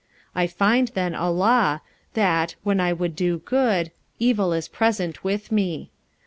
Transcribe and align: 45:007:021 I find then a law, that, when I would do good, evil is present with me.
45:007:021 0.35 0.43
I 0.43 0.47
find 0.47 0.87
then 0.95 1.13
a 1.13 1.29
law, 1.29 1.79
that, 2.15 2.55
when 2.63 2.79
I 2.79 2.91
would 2.91 3.15
do 3.15 3.37
good, 3.37 3.91
evil 4.17 4.51
is 4.51 4.67
present 4.67 5.23
with 5.23 5.51
me. 5.51 5.91